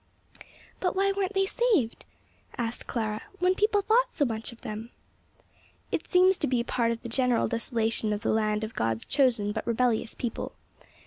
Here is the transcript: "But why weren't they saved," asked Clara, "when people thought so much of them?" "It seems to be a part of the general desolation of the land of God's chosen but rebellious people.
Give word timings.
"But 0.79 0.95
why 0.95 1.11
weren't 1.11 1.35
they 1.35 1.45
saved," 1.45 2.05
asked 2.57 2.87
Clara, 2.87 3.21
"when 3.37 3.53
people 3.53 3.83
thought 3.83 4.11
so 4.15 4.25
much 4.25 4.51
of 4.51 4.61
them?" 4.61 4.89
"It 5.91 6.07
seems 6.07 6.39
to 6.39 6.47
be 6.47 6.59
a 6.61 6.65
part 6.65 6.89
of 6.89 7.03
the 7.03 7.07
general 7.07 7.47
desolation 7.47 8.11
of 8.11 8.21
the 8.21 8.31
land 8.31 8.63
of 8.63 8.73
God's 8.73 9.05
chosen 9.05 9.51
but 9.51 9.67
rebellious 9.67 10.15
people. 10.15 10.53